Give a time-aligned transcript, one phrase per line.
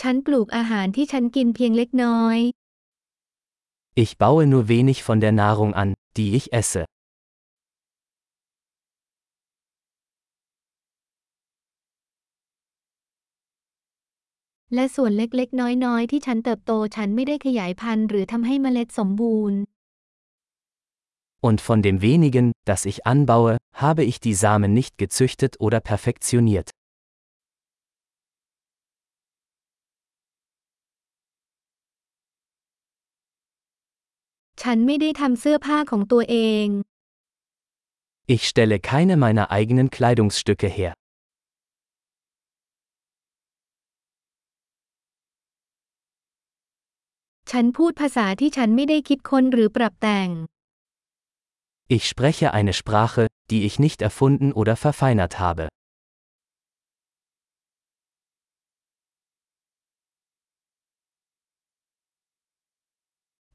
[0.00, 2.38] ฉันปลูกอาหารที่ฉันกินเพียงเล็กน้อย
[4.02, 6.82] Ich baue nur wenig von der Nahrung an, die ich esse.
[14.74, 19.60] และส่วนเล็กๆ น้อยๆ ที่ฉันเติบโตฉันไม่ได้ขยายพันธุ์หรือทำให้เมล็ดสมบูรณ์
[21.48, 23.56] Und von dem wenigen, das ich anbaue,
[23.86, 26.68] habe ich die Samen nicht gezüchtet oder perfektioniert.
[34.61, 36.67] ฉันไม่ได้ทำเสื้อผ้าของตัวเอง
[38.35, 40.93] Ich stelle keine meiner eigenen Kleidungsstücke her.
[47.51, 50.29] ฉันพูดภาษาที่ฉันไม่ได้คิดค้นหรือปรับแต่ง
[51.95, 55.65] Ich spreche eine Sprache, die ich nicht erfunden oder verfeinert habe.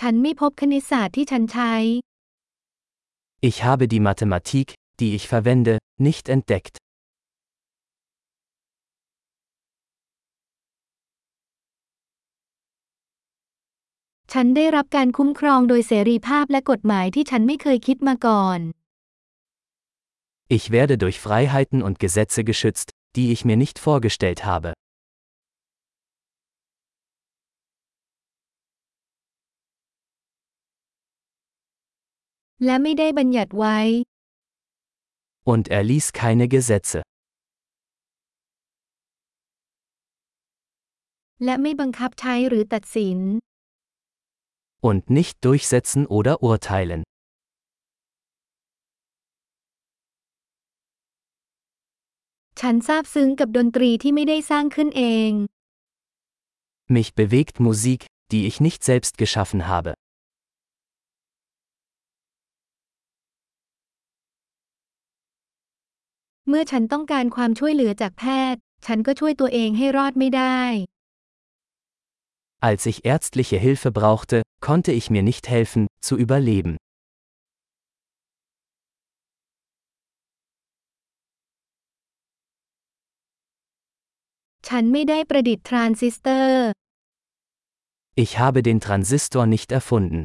[0.00, 1.74] ฉันไม่พบคณิตศาสตร์ที่ฉันใช้
[3.48, 4.66] Ich habe die Mathematik,
[5.00, 5.74] die ich verwende,
[6.06, 6.74] nicht entdeckt.
[14.32, 18.60] ฉันได้รับการคุ้มครองโดยเสรีภาพและกฎหมายที่ฉันไม่เคยคิดมาก่อน
[20.56, 24.70] Ich werde durch Freiheiten und Gesetze geschützt, die ich mir nicht vorgestellt habe.
[32.64, 33.78] และไม่ได้บัญญัติไว้
[35.52, 36.98] Und er ließ keine Gesetze.
[41.44, 43.18] และไม่บังคับใช้หรือตัดสิน
[44.88, 47.00] Und nicht durchsetzen oder urteilen.
[52.60, 55.32] ฉันซาบซึ้งกับดนตรีที่ไม่ได้สร้างขึ้นเอง
[56.96, 58.00] Mich bewegt Musik,
[58.32, 59.92] die ich nicht selbst geschaffen habe.
[66.48, 70.60] เมื่อฉันต้องการความช่วยเหลือจากแพทย์ ฉันก็ช่วยตัวเองให้รอดไม่ได้
[72.68, 74.36] Als ich ärztliche Hilfe brauchte,
[74.68, 76.72] konnte ich mir nicht helfen, zu überleben.
[84.68, 86.66] ฉันไม่ได้ประดิษฐ์ทรานซิสเตอร์
[88.24, 90.20] Ich habe den Transistor nicht erfunden.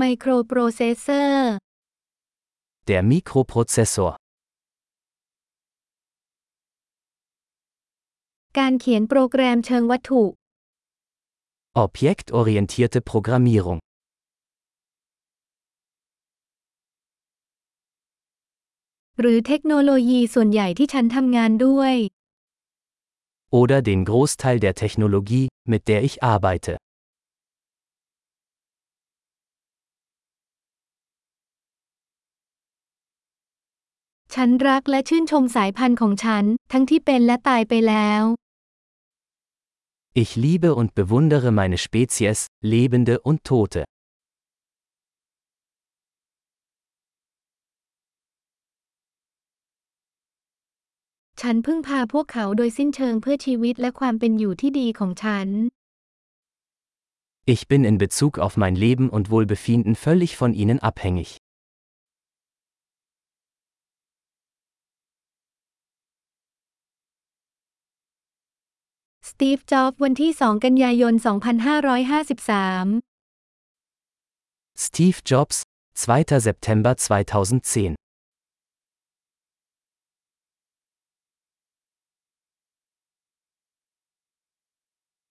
[0.00, 1.50] ไมโครโปรเซสเซอร์
[2.88, 4.10] Der Mikroprozessor.
[8.58, 10.22] การเขียนโปรแกรมเชิงวัตถุ
[11.84, 13.80] Objektorientierte Programmierung.
[19.20, 21.94] หรือเทคโนโลยีส่วนใหญ่ที่ฉันทำงานด้วย
[23.60, 26.74] Oder den Großteil der Technologie, mit der ich arbeite.
[34.40, 38.22] ฉันรักและชื่นชมสายพันธุ์ของฉัน ทั้งที่เป็นและตายไปแล้ว
[40.22, 42.38] Ich liebe und bewundere meine Spezies,
[42.74, 43.82] Lebende und Tote.
[51.40, 55.48] ฉันพึ่งพาพวกเขาโดยสิ้นเชิงเพื่อชีวิตและความเป็นอยู่ที่ดีของฉัน
[57.54, 61.30] Ich bin in Bezug auf mein Leben und Wohlbefinden völlig von ihnen abhängig.
[69.28, 71.24] สตีฟ จ็อบวันที่ 2 กันยายน 2553
[74.86, 75.56] Steve Jobs,
[75.94, 76.46] 2.
[76.46, 78.05] September 2010